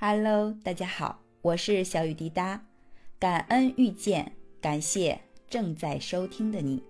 [0.00, 2.64] Hello，大家好，我是小雨滴答，
[3.18, 6.84] 感恩遇见，感谢正在收听的你。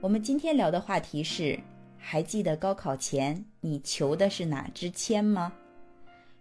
[0.00, 1.60] 我们今天聊的话题是：
[1.96, 5.52] 还记得高考前你求的是哪支签吗？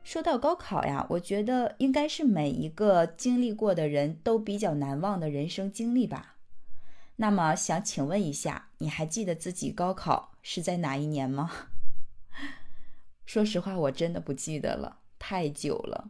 [0.04, 6.38] 说到高考呀，我觉得应该是每一个经历过的人都比较难忘的人生经历吧。
[7.18, 11.52] 那么想请问一下，你还记得自己高考是在哪一年吗？
[13.28, 15.02] 说实话，我真的不记得了。
[15.26, 16.10] 太久了，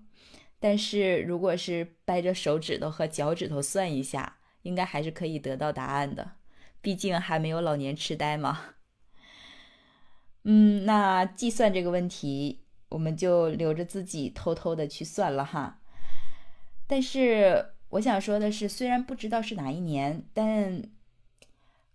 [0.60, 6.32] 但是如果是掰着手指头和脚趾头算一下，应该还是可以得到答案的。
[6.82, 8.74] 毕竟还没有老年痴呆嘛。
[10.46, 15.80] 嗯，那计算这个问题，我们就留着自己偷偷的去算了哈。
[16.88, 20.82] 但是我想说的是，虽然不知道是哪一年，但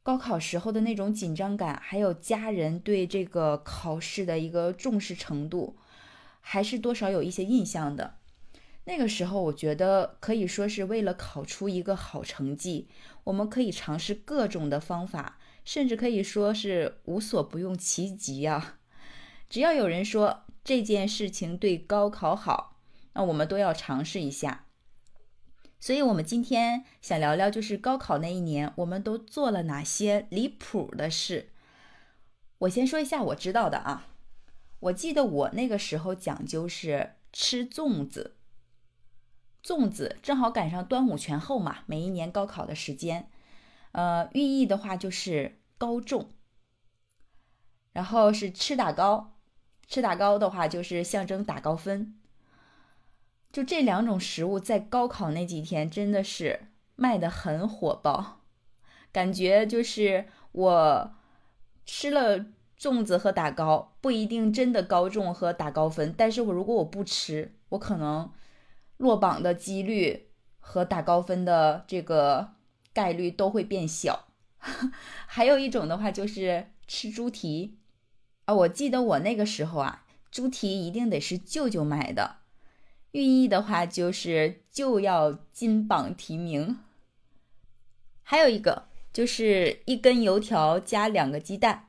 [0.05, 5.77] 高考时候的那种紧张感，还有家人对这个考试的一个重视程度。
[6.51, 8.15] 还是多少有一些印象的。
[8.84, 12.89] 那个时候，我觉得可以说是为了考出一个好成绩，
[13.25, 18.78] 我们可以尝试各种的方法，甚至可以说是无所不用其极啊。
[19.50, 22.78] 只要有人说这件事情对高考好，
[23.12, 24.65] 那我们都要尝试一下。
[25.78, 31.50] 所以，我们今天想聊聊，就是高考那一年，我们都做了哪些离谱的事。
[32.61, 34.06] 我先说一下我知道的啊。
[34.81, 38.37] 我记得我那个时候讲究是吃粽子，
[39.62, 43.29] 粽子正好赶上端午前后嘛，每一年高考的时间，
[43.93, 46.31] 呃，寓意的话就是高中。
[47.93, 49.34] 然后是吃打糕，
[49.89, 52.15] 吃打糕的话就是象征打高分。
[53.51, 58.43] 就这两种食物在高考那几天真的是卖的很火爆，
[59.11, 61.15] 感觉就是我
[61.84, 62.47] 吃了。
[62.81, 68.31] 粽子和打糕不一定真的高中和打高分，但是我如果我不吃，我可能
[68.98, 70.29] 落榜的几率
[70.61, 72.53] 和打高分的这个
[72.93, 74.27] 概率都会变小。
[75.27, 77.78] 还有一种的话就是吃猪蹄
[78.44, 82.37] 啊，我记得我那个时候啊，猪蹄一定得是舅舅买的，
[83.11, 86.78] 寓意的话就是就要金榜题名。
[88.22, 91.87] 还有一个就是一根油条加两个鸡蛋。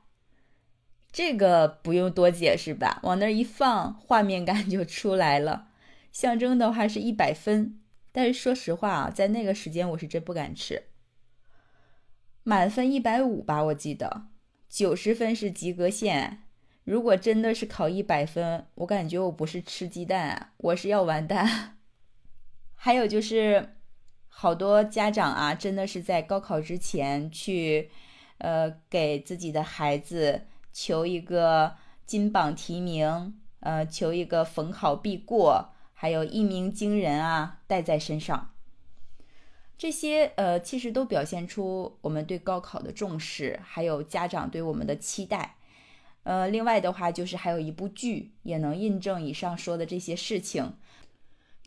[1.12, 5.68] 这个不用多解释吧，往那儿一放，画面感就出来了。
[6.12, 7.80] 象征的话是一百分，
[8.12, 10.84] 但是说实话啊，在那个时间我是真不敢吃。
[12.44, 14.28] 满分一百五吧，我记得
[14.68, 16.44] 九十分是及格线。
[16.84, 21.76] 如果真的是考一百分，我感觉我不是吃鸡蛋，我是要完蛋。
[22.74, 23.74] 还有就是，
[24.28, 27.90] 好多家长啊，真的是在高考之前去，
[28.38, 30.46] 呃，给自己的孩子。
[30.72, 31.76] 求一个
[32.06, 38.52] 金榜题名，呃，求一个逢考必过，还有一鸣惊人啊，带在身上。
[39.76, 45.56] 这些呃，其实都表现出我们对高考的重视，还有家长对我们的期待。
[46.24, 50.74] 呃，另外的话，就是还有一部剧也能印证以上说的这些事情。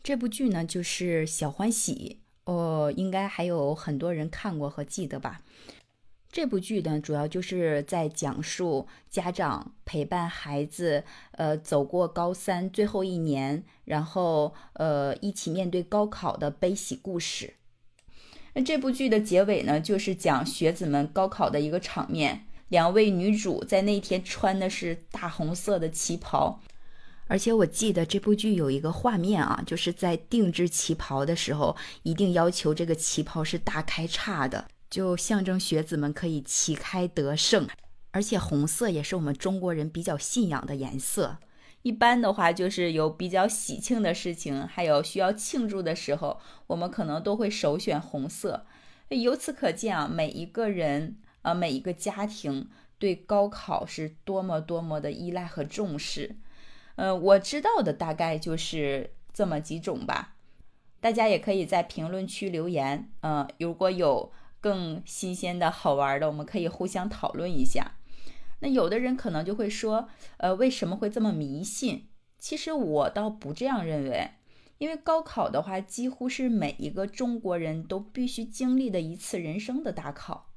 [0.00, 2.20] 这部剧呢，就是《小欢喜》，
[2.52, 5.42] 哦，应该还有很多人看过和记得吧。
[6.34, 17.54] 这部剧呢，主要就是在讲述家长陪伴孩子，呃，走过高三最后一年，然后呃，一起面对高考的悲喜故事。
[18.54, 22.46] 那这部剧的结尾呢，就是讲学子们高考的一个场面。
[22.66, 26.60] 两位女主在那天穿的是大红色的旗袍，
[27.28, 34.66] 而且我记得这部剧有一个画面啊，就是在定制旗袍的时候，一定要求这个旗袍是大开叉的。
[34.94, 37.66] 就象征学子们可以旗开得胜，
[38.12, 41.38] 而且红色也是我们中国人比较信仰的颜色。
[41.82, 46.38] 一般的话，就是有比较喜庆的事情，还有需要庆祝的时候，
[46.68, 48.66] 我们可能都会首选红色。
[49.08, 56.36] 由此可见啊，每一个人啊，每一个家庭对高考是多么多么的依赖和重视。
[56.94, 60.36] 嗯，我知道的大概就是这么几种吧。
[61.00, 63.10] 大家也可以在评论区留言。
[63.22, 64.30] 嗯，如果有。
[64.64, 67.96] 更新鲜的好玩的，我们可以互相讨论一下。
[68.60, 70.08] 那有的人可能就会说，
[70.38, 72.08] 呃，为什么会这么迷信？
[72.38, 74.30] 其实我倒不这样认为，
[74.78, 80.54] 因为高考的话，几乎是每一个中国人都必须经历的一次人生的大考。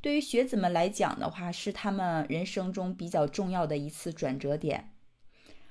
[0.00, 4.90] 对于学子们来讲的话，是他们人生中比较重要的一次转折点。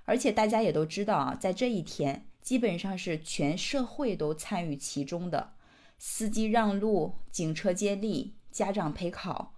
[0.05, 5.54] 而且大家也都知道啊，在这一天，基本上是全社会都参与其中的。
[5.97, 9.53] 司机让路，警车接力，家长陪考，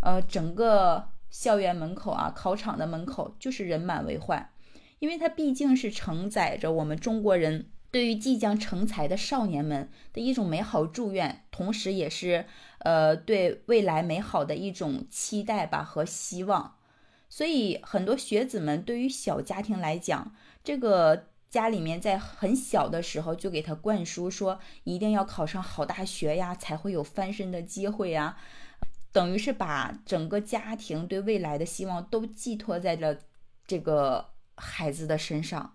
[0.00, 4.50] 呃，整个校园门口啊，考场的门口就是人满为患，
[4.98, 12.46] 因为它毕竟是承载着我们中国人对于即将成才的少年们的一种美好祝愿，同时也是
[12.80, 16.76] 呃对未来美好的一种期待吧和希望。
[17.28, 20.34] 所以很多学子们对于小家庭来讲，
[20.64, 28.36] 这个家里面在很小的时候就给他灌输说，一定要考上好大学呀，才会有翻身的机会呀。
[29.12, 33.18] 等于是把整个家庭对未来的希望都寄托在了
[33.66, 35.74] 这个孩子的身上，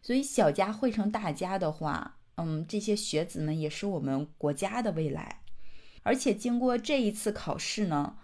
[0.00, 5.42] 所以小家汇成大家的话，嗯，这些学子们也是我们国家的未来。
[6.04, 8.16] 而且经过这一次考试呢，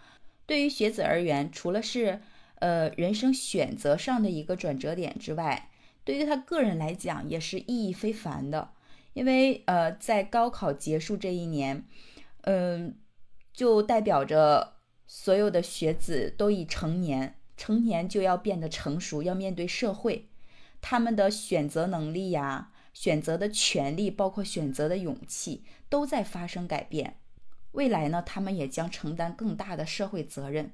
[0.46, 2.20] 对于学子而言，除了是
[2.60, 5.70] 呃人生选择上的一个转折点之外，
[6.04, 8.70] 对于他个人来讲也是意义非凡的，
[9.12, 11.84] 因为呃在高考结束这一年，
[12.42, 12.98] 嗯。
[13.54, 14.76] 就代表着
[15.06, 20.30] 所有的学子都已成年，成年就要变得成熟，要面对社会，
[20.80, 27.18] 他们的选择能力呀、选择的权利，包括选择的勇气，都在发生改变。
[27.72, 30.72] 未来呢，他们也将承担更大的社会责任。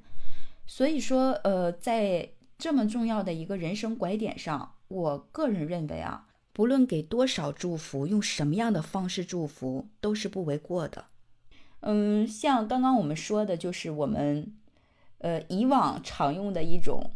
[0.64, 2.28] 所以说，呃，在
[2.58, 11.04] 这么重要的一个人生拐点上，我个人认为啊，不论给多少祝福，用什么样的方式祝福，都是不为过的。
[11.80, 14.56] 嗯，像刚刚我们说的，就是我们，
[15.18, 17.12] 呃，以往常用的一种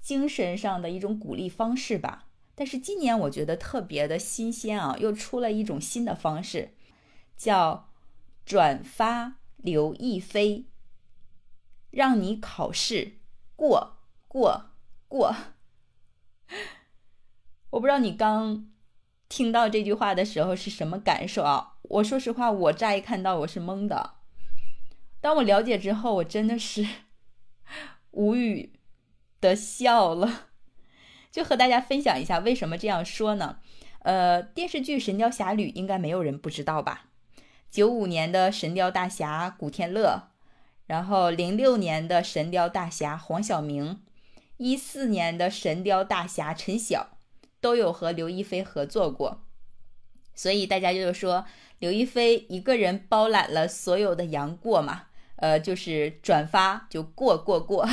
[0.00, 2.26] 精神上的一种鼓励方式吧。
[2.56, 6.72] 但是今年我觉得特别的新鲜啊，又出了一种新的方式，
[7.36, 7.90] 叫
[8.44, 10.64] 转发刘亦菲，
[11.92, 13.18] 让你考试
[13.54, 13.97] 过
[14.28, 14.70] 过
[15.08, 15.34] 过。
[17.70, 18.68] 我不知道你刚
[19.28, 21.74] 听到这句话的时候是什么感受啊？
[21.82, 24.14] 我说实话，我乍一看到我是懵的。
[25.20, 26.86] 当我了解之后，我真的是
[28.12, 28.78] 无语
[29.40, 30.46] 的笑了。
[31.30, 33.58] 就和大家分享一下为什么这样说呢？
[34.00, 37.08] 呃，电视剧《神雕侠侣》应该没有人不知道吧？
[37.70, 40.30] 九五年的神雕大侠古天乐，
[40.86, 44.02] 然后零六年的神雕大侠黄晓明，
[44.58, 47.18] 一四年的神雕大侠陈晓，
[47.60, 49.46] 都有和刘亦菲合作过。
[50.34, 51.46] 所以大家就是说。
[51.80, 55.04] 刘亦菲一个人包揽了所有的杨过嘛？
[55.36, 57.88] 呃，就是转发就过过过。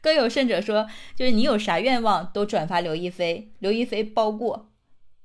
[0.00, 4.70] 更有甚者说，就是你有啥愿望都转发刘亦菲，刘亦菲包过，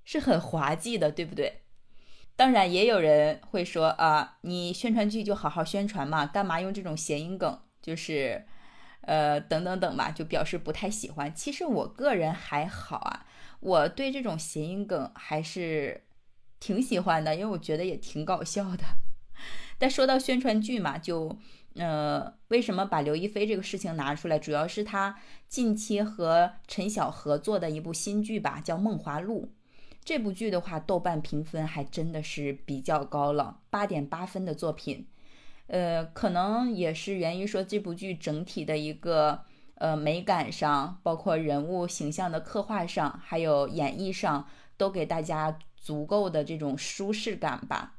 [0.04, 1.62] 是很滑稽的，对不对？
[2.36, 7.58] 当然，也有人会说啊，你宣传剧就好好宣传嘛，干嘛用这种谐音梗？
[7.82, 8.46] 就是，
[9.10, 11.34] 呃，等等等吧，就表示不太喜欢。
[11.34, 13.26] 其实我个人还好啊，
[13.60, 16.04] 我对这种谐音梗还是。
[16.62, 18.84] 挺喜欢的，因为我觉得也挺搞笑的。
[19.80, 21.38] 但说到宣传剧嘛，就
[21.76, 24.38] 呃，为什么把刘亦菲这个事情拿出来？
[24.38, 25.18] 主要是她
[25.48, 29.46] 近期和陈晓合作的一部新剧吧，叫《梦华录》。
[30.04, 35.08] 这部剧的话，豆瓣评分还真的是比较高了，八点八分的作品。
[35.70, 39.42] 呃，可能也是源于说这部剧整体的一个
[39.76, 45.58] 呃美感上，包括人物形象的刻画上，还有演绎上，都给大家。
[45.82, 47.96] 足够的这种舒适感吧。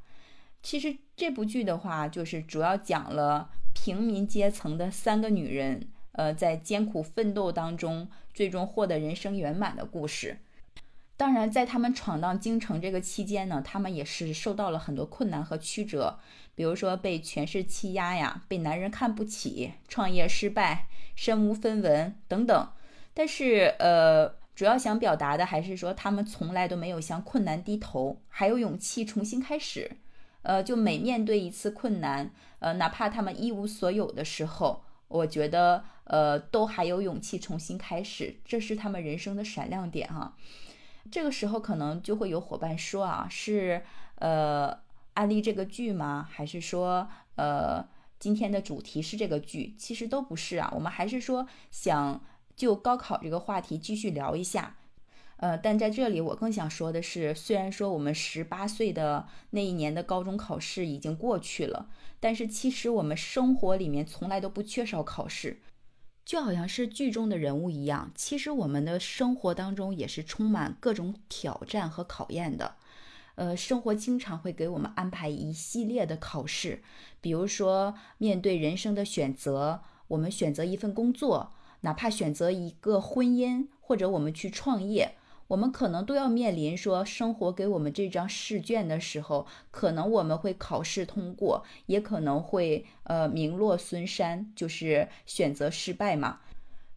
[0.63, 10.41] 其实这部剧的话，就是主要讲了平民阶层的三个女人，呃，在艰苦奋斗当中，最终获得人生圆满的故事。
[11.21, 16.19] 当然，在他们闯荡京城这个期间呢，他们也是受到了很多困难和曲折，
[16.55, 22.69] 比如说被权势欺压呀，被男人看不起，创业失败，身无分文等等。
[23.13, 24.41] 但是，呃。
[24.53, 29.91] 主要想表达的还是说，他们从来都没有向困难低头，还有勇气重新开始。
[30.43, 40.37] 呃，就每面对一次困难，呃，哪怕他们一无所有的时候，我觉得，呃，都还有勇气重新开始，这是他们人生的闪亮点哈。
[41.11, 43.83] 这个时候可能就会有伙伴说啊，是
[44.17, 44.79] 呃，
[45.15, 46.29] 安利这个剧吗？
[46.31, 47.89] 还是说，呃，
[48.19, 49.75] 今天的主题是这个剧？
[49.79, 52.23] 其实都不是啊，我们还是说想。
[52.57, 54.77] 就高考这个话题继续聊一下，
[55.37, 61.89] 呃，但在这里我更想说的是，虽然说我们十八岁的那一年的高中考试已经过去了，
[62.19, 65.63] 但是其实我们生活里面从来都不缺少考试，
[66.31, 72.77] 就好像是剧中的人物一样，其实我们的生活当中也是充满各种挑战和考验的，
[73.35, 76.85] 呃，生活经常会给我们安排一系列的考试，
[77.21, 81.51] 比如说面对人生的选择，我们选择一份工作。
[81.81, 85.17] 哪怕选择一个婚姻，或者我们去创业，
[85.51, 96.39] 我们可能都要面临说，生活给我们这张试卷的时候，可能我们会考试通过，也可能会呃名落孙山，就是选择失败嘛。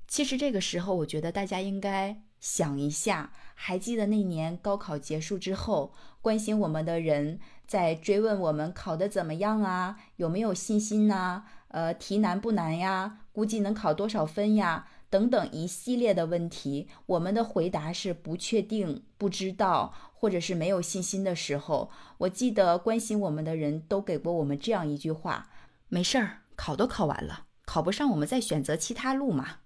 [0.08, 5.92] 其实这个时候，我觉得大家应该想一下，还记得那年高考结束之后，
[6.22, 11.42] 关心我们的人在追问我们考得怎么样啊，有没有信心呐？
[11.70, 13.18] 呃，题难不难呀？
[13.32, 14.86] 估计能考多少分呀？
[15.14, 25.52] 等等一系列的问题，我们的回答是不确定、不知道，或者是没有信心的时候，我记得关心我们的人都给过我们这样一句话：
[25.88, 29.58] 没事儿，考都考完了，考不上我们再选择其他路嘛。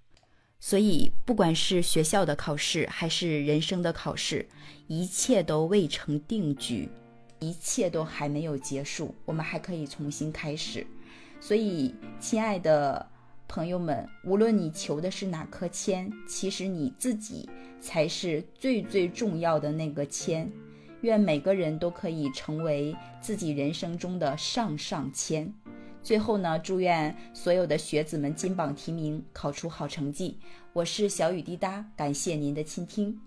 [0.59, 4.49] 所以，不管是学校的考试，还是人生的考试，
[4.87, 6.89] 一切都未成定局，
[7.39, 10.85] 一切都还没有结束，我们还可以重新开始。
[11.39, 13.07] 所以，亲爱的
[13.47, 17.49] 朋友们，无论你求的是哪颗签，其实你自己
[17.79, 20.51] 才是最最重要的那个签。
[21.01, 25.53] 愿每个人都可以成为自己人生中的上上签。
[26.03, 30.39] 最后呢，祝愿所有的学子们金榜题名，考出好成绩。
[30.73, 33.19] 我是小雨滴答，感谢您的倾听。